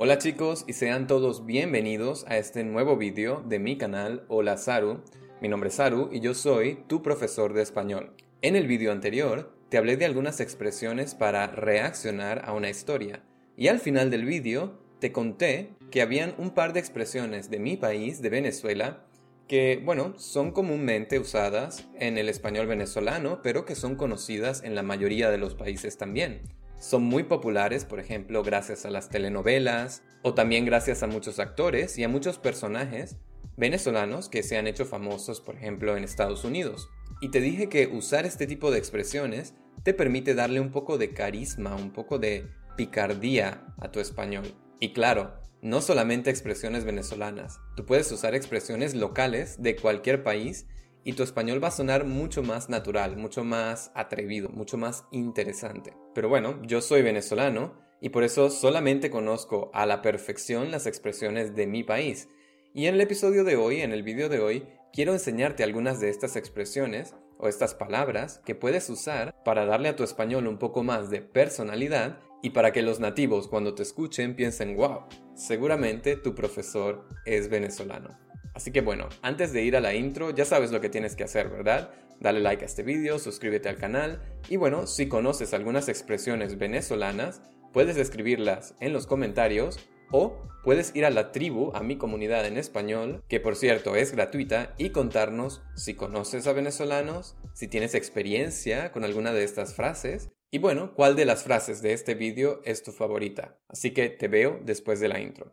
[0.00, 5.02] Hola chicos y sean todos bienvenidos a este nuevo vídeo de mi canal Hola Saru.
[5.40, 8.12] Mi nombre es Saru y yo soy tu profesor de español.
[8.40, 13.24] En el vídeo anterior te hablé de algunas expresiones para reaccionar a una historia
[13.56, 17.76] y al final del vídeo te conté que habían un par de expresiones de mi
[17.76, 19.04] país, de Venezuela,
[19.48, 24.84] que, bueno, son comúnmente usadas en el español venezolano, pero que son conocidas en la
[24.84, 26.42] mayoría de los países también
[26.78, 31.98] son muy populares, por ejemplo, gracias a las telenovelas o también gracias a muchos actores
[31.98, 33.16] y a muchos personajes
[33.56, 36.88] venezolanos que se han hecho famosos, por ejemplo, en Estados Unidos.
[37.20, 41.12] Y te dije que usar este tipo de expresiones te permite darle un poco de
[41.12, 44.54] carisma, un poco de picardía a tu español.
[44.78, 50.66] Y claro, no solamente expresiones venezolanas, tú puedes usar expresiones locales de cualquier país
[51.08, 55.94] y tu español va a sonar mucho más natural, mucho más atrevido, mucho más interesante.
[56.14, 61.56] Pero bueno, yo soy venezolano y por eso solamente conozco a la perfección las expresiones
[61.56, 62.28] de mi país.
[62.74, 66.10] Y en el episodio de hoy, en el vídeo de hoy, quiero enseñarte algunas de
[66.10, 70.82] estas expresiones o estas palabras que puedes usar para darle a tu español un poco
[70.82, 76.34] más de personalidad y para que los nativos cuando te escuchen piensen, wow, seguramente tu
[76.34, 78.27] profesor es venezolano.
[78.58, 81.22] Así que bueno, antes de ir a la intro, ya sabes lo que tienes que
[81.22, 81.92] hacer, ¿verdad?
[82.18, 87.40] Dale like a este vídeo, suscríbete al canal y bueno, si conoces algunas expresiones venezolanas,
[87.72, 89.78] puedes escribirlas en los comentarios
[90.10, 94.10] o puedes ir a la tribu, a mi comunidad en español, que por cierto es
[94.10, 100.30] gratuita, y contarnos si conoces a venezolanos, si tienes experiencia con alguna de estas frases
[100.50, 103.56] y bueno, cuál de las frases de este vídeo es tu favorita.
[103.68, 105.52] Así que te veo después de la intro.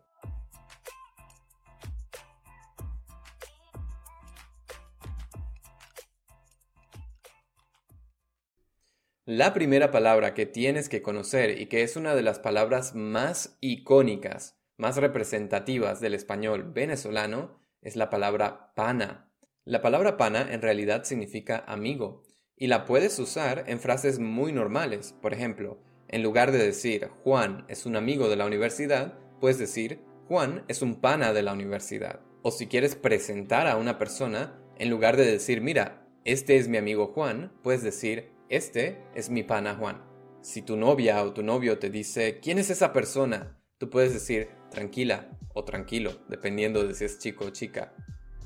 [9.27, 13.57] La primera palabra que tienes que conocer y que es una de las palabras más
[13.59, 19.31] icónicas, más representativas del español venezolano, es la palabra pana.
[19.63, 22.21] La palabra pana en realidad significa amigo
[22.55, 25.15] y la puedes usar en frases muy normales.
[25.23, 30.01] Por ejemplo, en lugar de decir Juan es un amigo de la universidad, puedes decir
[30.27, 32.19] Juan es un pana de la universidad.
[32.43, 36.77] O si quieres presentar a una persona, en lugar de decir mira, este es mi
[36.77, 40.03] amigo Juan, puedes decir este es mi pana Juan.
[40.41, 43.57] Si tu novia o tu novio te dice, ¿quién es esa persona?
[43.79, 47.93] Tú puedes decir, tranquila o tranquilo, dependiendo de si es chico o chica.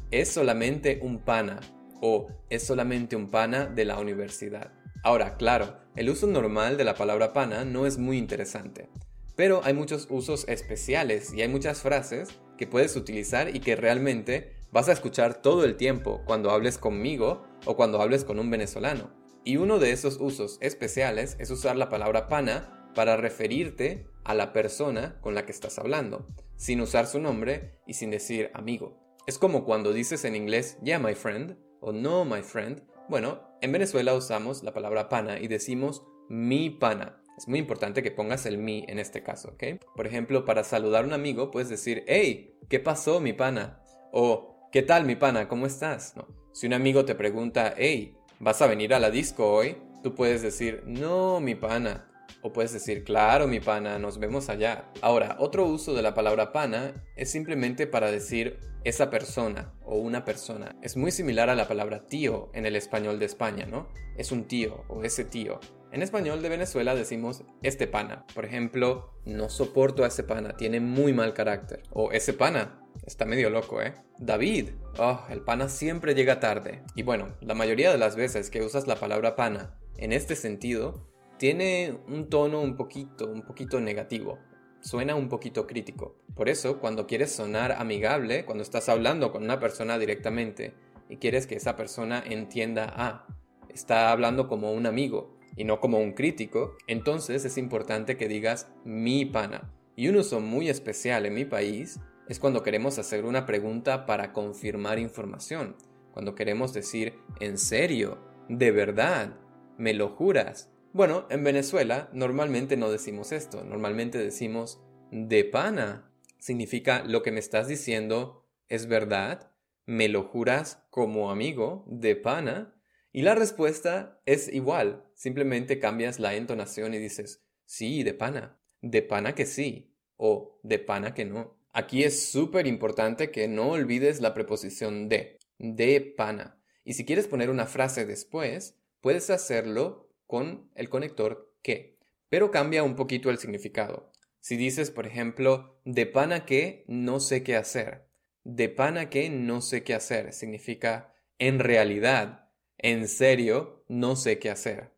[0.09, 1.59] Es solamente un pana
[2.01, 4.71] o es solamente un pana de la universidad.
[5.03, 8.89] Ahora, claro, el uso normal de la palabra pana no es muy interesante,
[9.35, 14.53] pero hay muchos usos especiales y hay muchas frases que puedes utilizar y que realmente
[14.71, 19.19] vas a escuchar todo el tiempo cuando hables conmigo o cuando hables con un venezolano.
[19.44, 24.53] Y uno de esos usos especiales es usar la palabra pana para referirte a la
[24.53, 28.99] persona con la que estás hablando, sin usar su nombre y sin decir amigo.
[29.28, 32.83] Es como cuando dices en inglés yeah my friend o no my friend.
[33.07, 37.22] Bueno, en Venezuela usamos la palabra pana y decimos mi pana.
[37.38, 39.81] Es muy importante que pongas el mi en este caso, ¿ok?
[39.95, 43.81] Por ejemplo, para saludar a un amigo puedes decir, hey, ¿qué pasó mi pana?
[44.11, 45.47] O, ¿qué tal mi pana?
[45.47, 46.13] ¿Cómo estás?
[46.51, 49.77] Si un amigo te pregunta, hey, ¿vas a venir a la disco hoy?
[50.01, 52.05] Tú puedes decir, no, mi pana.
[52.41, 54.89] O puedes decir, claro, mi pana, nos vemos allá.
[55.01, 60.23] Ahora, otro uso de la palabra pana es simplemente para decir esa persona o una
[60.23, 60.78] persona.
[60.81, 63.89] Es muy similar a la palabra tío en el español de España, ¿no?
[64.17, 65.59] Es un tío o ese tío.
[65.91, 68.25] En español de Venezuela decimos este pana.
[68.33, 71.83] Por ejemplo, no soporto a ese pana, tiene muy mal carácter.
[71.91, 72.78] O ese pana,
[73.09, 73.96] Está medio loco, ¿eh?
[74.20, 74.70] David.
[75.00, 76.84] Oh, el pana siempre llega tarde.
[76.94, 81.09] Y bueno, la mayoría de las veces que usas la palabra pana en este sentido,
[81.40, 84.38] tiene un tono un poquito, un poquito negativo.
[84.81, 86.20] Suena un poquito crítico.
[86.36, 90.76] Por eso, cuando quieres sonar amigable, cuando estás hablando con una persona directamente
[91.09, 93.26] y quieres que esa persona entienda, ah,
[93.70, 98.68] está hablando como un amigo y no como un crítico, entonces es importante que digas
[98.86, 99.74] mi pana.
[99.96, 104.34] Y un uso muy especial en mi país es cuando queremos hacer una pregunta para
[104.34, 105.76] confirmar información,
[106.11, 108.20] cuando queremos decir, ¿en serio?
[108.47, 109.35] ¿De verdad?
[109.79, 110.70] ¿Me lo juras?
[110.93, 114.79] Bueno, en Venezuela normalmente no decimos esto, normalmente decimos,
[115.11, 116.11] de pana.
[116.37, 119.52] Significa lo que me estás diciendo es verdad,
[119.87, 122.79] me lo juras como amigo, de pana.
[123.11, 129.02] Y la respuesta es igual, simplemente cambias la entonación y dices, sí, de pana, de
[129.02, 131.59] pana que sí, o de pana que no.
[131.79, 136.61] Aquí es súper importante que no olvides la preposición de, de pana.
[136.84, 141.97] Y si quieres poner una frase después, puedes hacerlo con el conector que,
[142.28, 144.11] pero cambia un poquito el significado.
[144.41, 148.09] Si dices, por ejemplo, de pana que no sé qué hacer.
[148.43, 154.49] De pana que no sé qué hacer significa en realidad, en serio, no sé qué
[154.49, 154.91] hacer.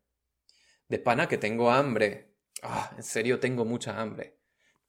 [0.90, 2.34] De pana que tengo hambre.
[2.64, 4.41] Ah, en serio tengo mucha hambre.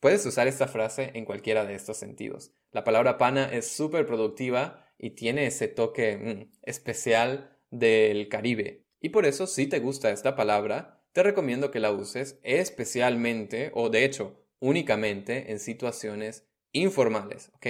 [0.03, 2.51] Puedes usar esta frase en cualquiera de estos sentidos.
[2.73, 8.85] La palabra pana es súper productiva y tiene ese toque mm, especial del Caribe.
[9.01, 13.91] Y por eso, si te gusta esta palabra, te recomiendo que la uses especialmente o
[13.91, 17.67] de hecho únicamente en situaciones informales, ¿ok?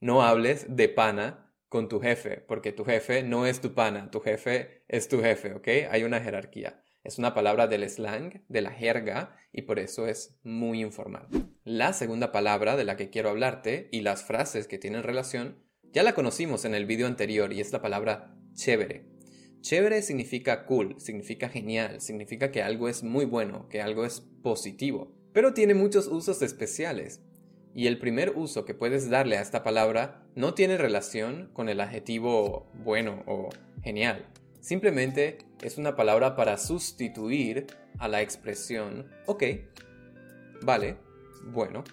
[0.00, 4.20] No hables de pana con tu jefe, porque tu jefe no es tu pana, tu
[4.20, 5.68] jefe es tu jefe, ¿ok?
[5.90, 6.84] Hay una jerarquía.
[7.02, 11.28] Es una palabra del slang, de la jerga, y por eso es muy informal.
[11.64, 15.58] La segunda palabra de la que quiero hablarte y las frases que tienen relación
[15.92, 19.06] ya la conocimos en el vídeo anterior y es la palabra chévere.
[19.60, 25.12] Chévere significa cool, significa genial, significa que algo es muy bueno, que algo es positivo,
[25.32, 27.22] pero tiene muchos usos especiales.
[27.74, 31.80] Y el primer uso que puedes darle a esta palabra no tiene relación con el
[31.80, 33.48] adjetivo bueno o
[33.82, 34.26] genial.
[34.60, 37.66] Simplemente es una palabra para sustituir
[37.98, 39.44] a la expresión ok,
[40.62, 40.96] vale,
[41.44, 41.84] bueno.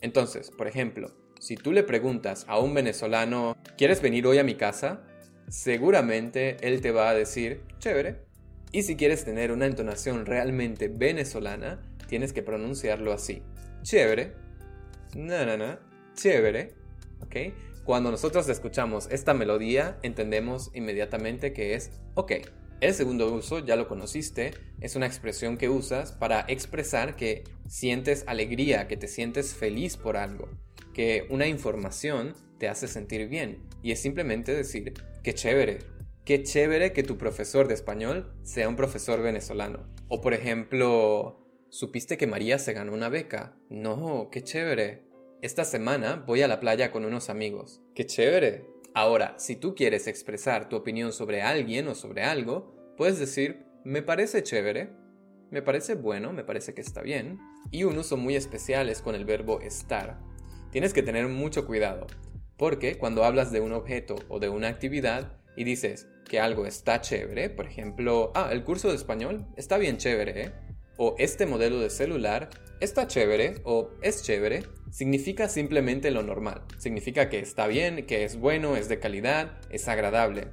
[0.00, 4.54] Entonces, por ejemplo, si tú le preguntas a un venezolano, ¿quieres venir hoy a mi
[4.54, 5.02] casa?
[5.48, 8.20] Seguramente él te va a decir, chévere.
[8.70, 13.42] Y si quieres tener una entonación realmente venezolana, tienes que pronunciarlo así.
[13.82, 14.32] Chévere.
[15.14, 15.80] Na, na, na.
[16.14, 16.74] Chévere.
[17.20, 17.36] ¿Ok?
[17.84, 22.32] Cuando nosotros escuchamos esta melodía, entendemos inmediatamente que es ok.
[22.82, 28.24] El segundo uso, ya lo conociste, es una expresión que usas para expresar que sientes
[28.26, 30.48] alegría, que te sientes feliz por algo,
[30.92, 33.62] que una información te hace sentir bien.
[33.84, 35.78] Y es simplemente decir, qué chévere,
[36.24, 39.86] qué chévere que tu profesor de español sea un profesor venezolano.
[40.08, 43.56] O por ejemplo, ¿supiste que María se ganó una beca?
[43.70, 45.04] No, qué chévere.
[45.40, 47.80] Esta semana voy a la playa con unos amigos.
[47.94, 48.64] ¡Qué chévere!
[48.94, 54.02] Ahora, si tú quieres expresar tu opinión sobre alguien o sobre algo, puedes decir, me
[54.02, 54.90] parece chévere,
[55.50, 57.38] me parece bueno, me parece que está bien.
[57.70, 60.20] Y un uso muy especial es con el verbo estar.
[60.70, 62.06] Tienes que tener mucho cuidado,
[62.58, 67.00] porque cuando hablas de un objeto o de una actividad y dices que algo está
[67.00, 70.52] chévere, por ejemplo, ah, el curso de español está bien chévere, ¿eh?
[70.96, 72.50] O este modelo de celular
[72.80, 76.62] está chévere o es chévere, significa simplemente lo normal.
[76.78, 80.48] Significa que está bien, que es bueno, es de calidad, es agradable.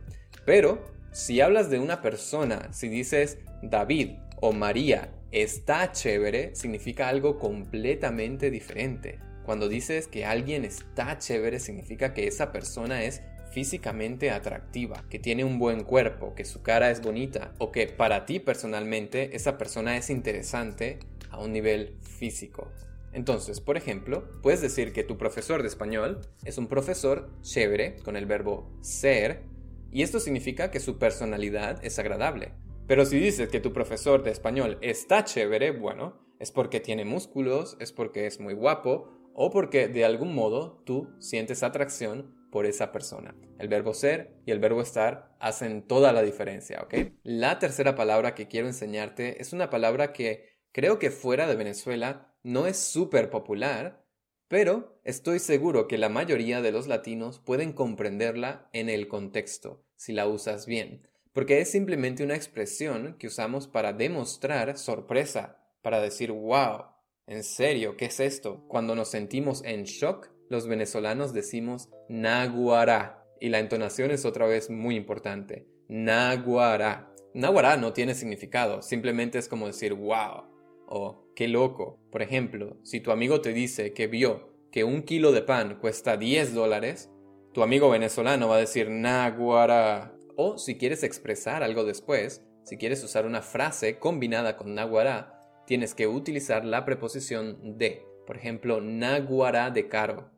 [0.45, 7.37] Pero si hablas de una persona, si dices David o María está chévere, significa algo
[7.37, 9.19] completamente diferente.
[9.45, 15.43] Cuando dices que alguien está chévere, significa que esa persona es físicamente atractiva, que tiene
[15.43, 19.97] un buen cuerpo, que su cara es bonita o que para ti personalmente esa persona
[19.97, 20.99] es interesante
[21.29, 22.71] a un nivel físico.
[23.11, 28.15] Entonces, por ejemplo, puedes decir que tu profesor de español es un profesor chévere con
[28.15, 29.43] el verbo ser,
[29.91, 32.53] y esto significa que su personalidad es agradable.
[32.85, 37.77] Pero si dices que tu profesor de español está chévere, bueno, es porque tiene músculos,
[37.79, 42.91] es porque es muy guapo, o porque de algún modo tú sientes atracción por esa
[42.91, 43.35] persona.
[43.57, 46.95] El verbo ser y el verbo estar hacen toda la diferencia, ¿ok?
[47.23, 52.35] La tercera palabra que quiero enseñarte es una palabra que creo que fuera de Venezuela
[52.43, 54.05] no es súper popular,
[54.47, 60.13] pero estoy seguro que la mayoría de los latinos pueden comprenderla en el contexto, si
[60.13, 66.31] la usas bien, porque es simplemente una expresión que usamos para demostrar sorpresa, para decir,
[66.31, 66.85] wow,
[67.27, 67.95] ¿en serio?
[67.95, 68.65] ¿Qué es esto?
[68.67, 74.69] Cuando nos sentimos en shock, los venezolanos decimos naguará, y la entonación es otra vez
[74.69, 77.13] muy importante, naguará.
[77.33, 80.43] Naguará no tiene significado, simplemente es como decir, wow,
[80.87, 81.99] o qué loco.
[82.11, 86.17] Por ejemplo, si tu amigo te dice que vio que un kilo de pan cuesta
[86.17, 87.11] 10 dólares,
[87.53, 90.15] tu amigo venezolano va a decir naguará.
[90.35, 95.93] O si quieres expresar algo después, si quieres usar una frase combinada con naguará, tienes
[95.93, 98.05] que utilizar la preposición de.
[98.25, 100.31] Por ejemplo, naguará de caro,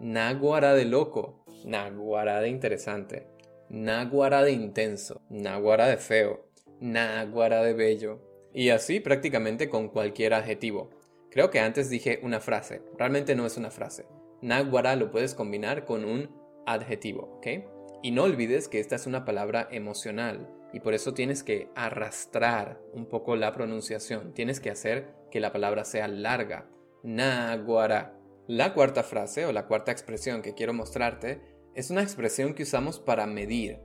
[0.00, 3.26] naguará de loco, naguará de interesante,
[3.68, 6.48] naguará de intenso, naguará de feo,
[6.80, 8.20] naguará de bello,
[8.52, 10.90] y así prácticamente con cualquier adjetivo.
[11.30, 14.06] Creo que antes dije una frase, realmente no es una frase.
[14.40, 16.30] Naguara lo puedes combinar con un
[16.66, 17.46] adjetivo, ¿ok?
[18.02, 22.80] Y no olvides que esta es una palabra emocional y por eso tienes que arrastrar
[22.92, 24.32] un poco la pronunciación.
[24.34, 26.68] Tienes que hacer que la palabra sea larga.
[27.02, 28.17] Naguara.
[28.48, 31.42] La cuarta frase o la cuarta expresión que quiero mostrarte
[31.74, 33.78] es una expresión que usamos para medir,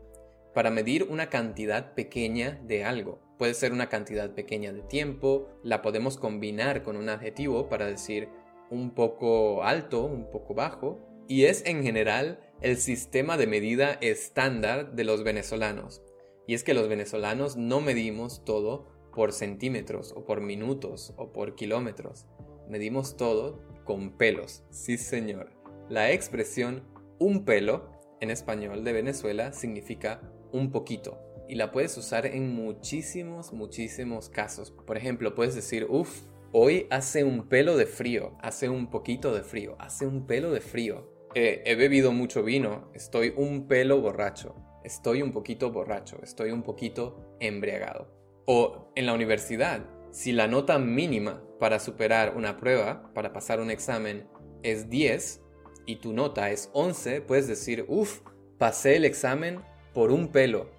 [0.53, 3.19] para medir una cantidad pequeña de algo.
[3.37, 8.29] Puede ser una cantidad pequeña de tiempo, la podemos combinar con un adjetivo para decir
[8.69, 14.93] un poco alto, un poco bajo, y es en general el sistema de medida estándar
[14.93, 16.01] de los venezolanos.
[16.47, 21.55] Y es que los venezolanos no medimos todo por centímetros o por minutos o por
[21.55, 22.27] kilómetros.
[22.69, 24.63] Medimos todo con pelos.
[24.71, 25.51] Sí, señor.
[25.89, 26.83] La expresión
[27.19, 30.21] un pelo en español de Venezuela significa
[30.51, 34.71] un poquito y la puedes usar en muchísimos, muchísimos casos.
[34.71, 39.43] Por ejemplo, puedes decir, uff, hoy hace un pelo de frío, hace un poquito de
[39.43, 41.11] frío, hace un pelo de frío.
[41.35, 47.35] he bebido mucho vino, estoy un pelo borracho, estoy un poquito borracho, estoy un poquito
[47.39, 48.07] embriagado.
[48.45, 53.71] O en la universidad, si la nota mínima para superar una prueba, para pasar un
[53.71, 54.27] examen,
[54.63, 55.39] es 10
[55.85, 58.19] y tu nota es 11, puedes decir, uff,
[58.57, 59.61] pasé el examen
[59.93, 60.69] por un pelo,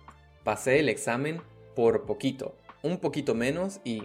[0.45, 1.41] pasé el examen
[1.75, 4.03] por poquito, un poquito menos y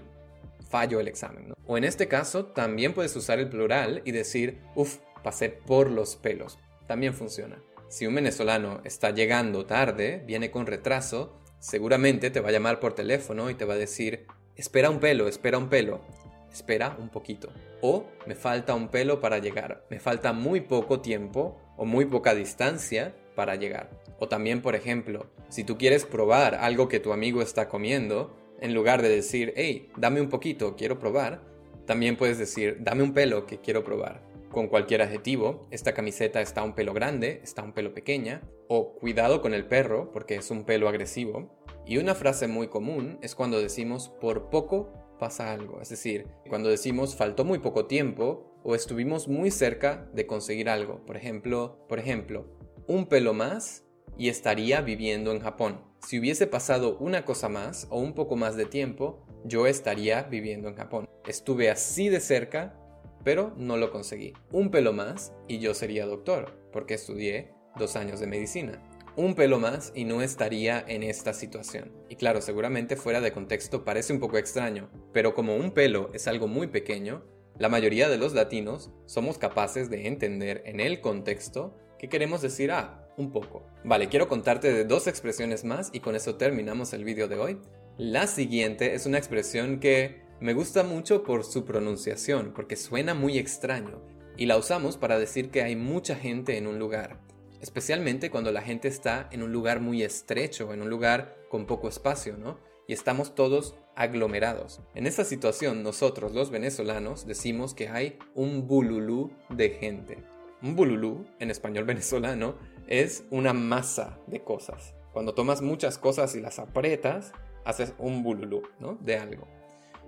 [0.69, 1.53] fallo el examen.
[1.67, 6.15] O en este caso, también puedes usar el plural y decir, uff, pasé por los
[6.15, 6.59] pelos.
[6.87, 7.61] También funciona.
[7.89, 12.93] Si un venezolano está llegando tarde, viene con retraso, seguramente te va a llamar por
[12.93, 16.01] teléfono y te va a decir, espera un pelo, espera un pelo,
[16.51, 17.49] espera un poquito.
[17.81, 22.35] O me falta un pelo para llegar, me falta muy poco tiempo o muy poca
[22.35, 23.89] distancia para llegar.
[24.19, 28.73] O también, por ejemplo, si tú quieres probar algo que tu amigo está comiendo, en
[28.73, 31.41] lugar de decir, hey, dame un poquito, quiero probar,
[31.85, 34.21] también puedes decir, dame un pelo que quiero probar.
[34.51, 39.41] Con cualquier adjetivo, esta camiseta está un pelo grande, está un pelo pequeña, o cuidado
[39.41, 41.49] con el perro porque es un pelo agresivo.
[41.85, 46.69] Y una frase muy común es cuando decimos por poco pasa algo, es decir, cuando
[46.69, 51.05] decimos faltó muy poco tiempo o estuvimos muy cerca de conseguir algo.
[51.05, 52.45] Por ejemplo, por ejemplo,
[52.87, 53.85] un pelo más
[54.17, 55.81] y estaría viviendo en Japón.
[56.05, 60.67] Si hubiese pasado una cosa más o un poco más de tiempo, yo estaría viviendo
[60.67, 61.09] en Japón.
[61.27, 62.75] Estuve así de cerca,
[63.23, 64.33] pero no lo conseguí.
[64.51, 68.81] Un pelo más y yo sería doctor, porque estudié dos años de medicina.
[69.19, 71.91] Un pelo más y no estaría en esta situación.
[72.07, 76.25] Y claro, seguramente fuera de contexto parece un poco extraño, pero como un pelo es
[76.29, 77.25] algo muy pequeño,
[77.57, 82.71] la mayoría de los latinos somos capaces de entender en el contexto ¿Qué queremos decir?
[82.71, 83.67] Ah, un poco.
[83.83, 87.59] Vale, quiero contarte de dos expresiones más y con eso terminamos el vídeo de hoy.
[87.97, 93.37] La siguiente es una expresión que me gusta mucho por su pronunciación, porque suena muy
[93.37, 94.01] extraño,
[94.37, 97.19] y la usamos para decir que hay mucha gente en un lugar,
[97.61, 101.87] especialmente cuando la gente está en un lugar muy estrecho, en un lugar con poco
[101.87, 102.59] espacio, ¿no?
[102.87, 104.81] Y estamos todos aglomerados.
[104.95, 110.17] En esa situación nosotros los venezolanos decimos que hay un bululú de gente.
[110.61, 112.55] Un bululú, en español venezolano,
[112.87, 114.95] es una masa de cosas.
[115.13, 117.33] Cuando tomas muchas cosas y las aprietas,
[117.65, 118.97] haces un bululú, ¿no?
[119.01, 119.58] De algo.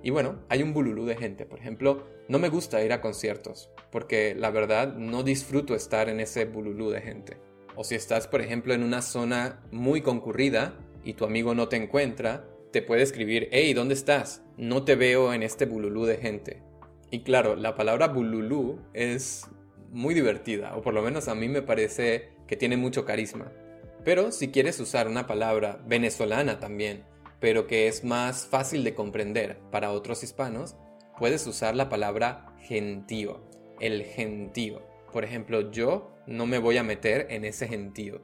[0.03, 1.45] Y bueno, hay un bululú de gente.
[1.45, 6.19] Por ejemplo, no me gusta ir a conciertos, porque la verdad no disfruto estar en
[6.19, 7.37] ese bululú de gente.
[7.75, 11.77] O si estás, por ejemplo, en una zona muy concurrida y tu amigo no te
[11.77, 14.43] encuentra, te puede escribir, hey, ¿dónde estás?
[14.57, 16.63] No te veo en este bululú de gente.
[17.11, 19.47] Y claro, la palabra bululú es
[19.91, 23.51] muy divertida, o por lo menos a mí me parece que tiene mucho carisma.
[24.03, 27.03] Pero si quieres usar una palabra venezolana también,
[27.41, 30.77] pero que es más fácil de comprender para otros hispanos,
[31.17, 33.41] puedes usar la palabra gentío,
[33.81, 34.83] el gentío.
[35.11, 38.21] Por ejemplo, yo no me voy a meter en ese gentío.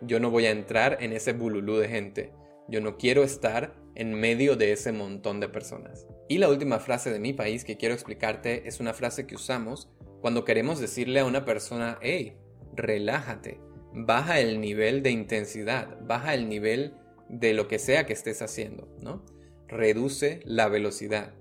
[0.00, 2.32] Yo no voy a entrar en ese bululú de gente.
[2.66, 6.06] Yo no quiero estar en medio de ese montón de personas.
[6.28, 9.90] Y la última frase de mi país que quiero explicarte es una frase que usamos
[10.22, 12.38] cuando queremos decirle a una persona, hey,
[12.74, 13.60] relájate,
[13.92, 16.94] baja el nivel de intensidad, baja el nivel
[17.28, 19.24] de lo que sea que estés haciendo, ¿no?
[19.68, 21.34] Reduce la velocidad.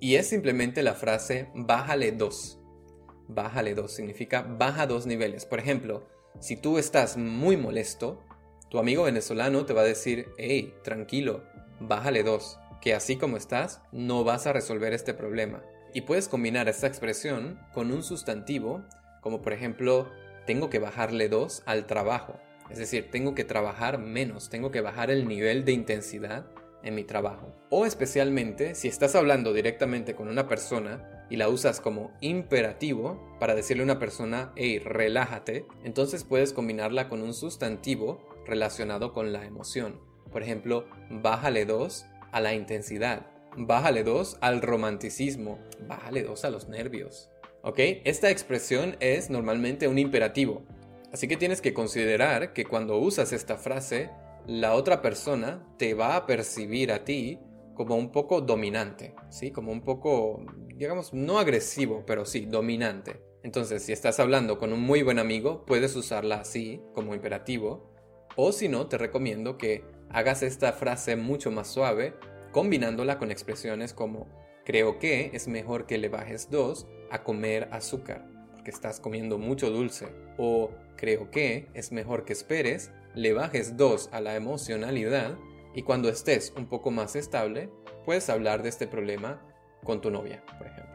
[0.00, 2.58] Y es simplemente la frase bájale dos.
[3.28, 5.46] Bájale dos significa baja dos niveles.
[5.46, 6.08] Por ejemplo,
[6.40, 8.22] si tú estás muy molesto,
[8.70, 11.44] tu amigo venezolano te va a decir, hey, tranquilo,
[11.78, 15.62] bájale dos, que así como estás, no vas a resolver este problema.
[15.94, 18.82] Y puedes combinar esta expresión con un sustantivo,
[19.20, 20.10] como por ejemplo,
[20.46, 22.40] tengo que bajarle 2 al trabajo.
[22.72, 26.46] Es decir, tengo que trabajar menos, tengo que bajar el nivel de intensidad
[26.82, 27.54] en mi trabajo.
[27.70, 33.54] O especialmente si estás hablando directamente con una persona y la usas como imperativo para
[33.54, 39.44] decirle a una persona, hey, relájate, entonces puedes combinarla con un sustantivo relacionado con la
[39.44, 40.00] emoción.
[40.32, 43.26] Por ejemplo, bájale 2 a la intensidad
[43.56, 45.58] Bájale 2 al romanticismo.
[45.86, 47.28] Bájale 2 a los nervios.
[47.60, 47.78] ¿Ok?
[48.04, 50.62] Esta expresión es normalmente un imperativo.
[51.12, 54.10] Así que tienes que considerar que cuando usas esta frase,
[54.46, 57.38] la otra persona te va a percibir a ti
[57.74, 59.50] como un poco dominante, ¿sí?
[59.50, 60.44] Como un poco
[60.82, 63.22] digamos, no agresivo, pero sí dominante.
[63.44, 67.94] Entonces, si estás hablando con un muy buen amigo, puedes usarla así, como imperativo.
[68.34, 72.14] O si no, te recomiendo que hagas esta frase mucho más suave,
[72.50, 74.28] combinándola con expresiones como
[74.64, 79.70] creo que es mejor que le bajes dos a comer azúcar, porque estás comiendo mucho
[79.70, 80.08] dulce.
[80.36, 85.36] O creo que es mejor que esperes, le bajes dos a la emocionalidad
[85.74, 87.70] y cuando estés un poco más estable,
[88.04, 89.42] puedes hablar de este problema
[89.84, 90.92] con tu novia, por ejemplo.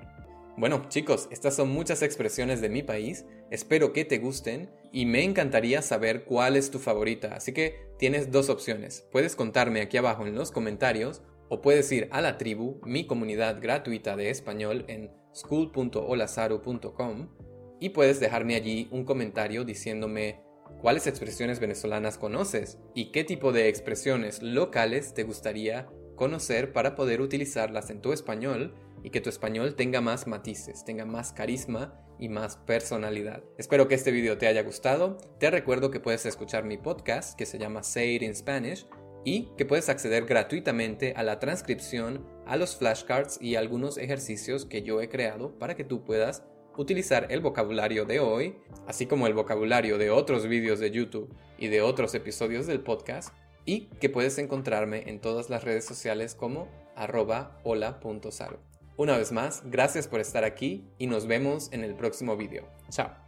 [0.58, 3.26] Bueno, chicos, estas son muchas expresiones de mi país.
[3.52, 7.36] Espero que te gusten y me encantaría saber cuál es tu favorita.
[7.36, 9.08] Así que tienes dos opciones.
[9.12, 13.62] Puedes contarme aquí abajo en los comentarios o puedes ir a la tribu, mi comunidad
[13.62, 17.30] gratuita de español en school.olazaru.com
[17.80, 20.42] y puedes dejarme allí un comentario diciéndome
[20.82, 27.22] cuáles expresiones venezolanas conoces y qué tipo de expresiones locales te gustaría conocer para poder
[27.22, 32.30] utilizarlas en tu español y que tu español tenga más matices, tenga más carisma y
[32.30, 33.44] más personalidad.
[33.58, 35.18] Espero que este video te haya gustado.
[35.40, 38.88] Te recuerdo que puedes escuchar mi podcast que se llama Say It in Spanish
[39.24, 44.82] y que puedes acceder gratuitamente a la transcripción, a los flashcards y algunos ejercicios que
[44.82, 46.44] yo he creado para que tú puedas
[46.78, 48.56] utilizar el vocabulario de hoy,
[48.88, 53.34] así como el vocabulario de otros vídeos de YouTube y de otros episodios del podcast,
[53.66, 58.60] y que puedes encontrarme en todas las redes sociales como arroba hola.saro.
[58.96, 62.68] Una vez más, gracias por estar aquí y nos vemos en el próximo video.
[62.90, 63.27] Chao.